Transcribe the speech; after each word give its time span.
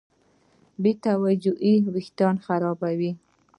بېتوجهي 0.81 1.73
وېښتيان 1.93 2.35
خرابوي. 2.45 3.11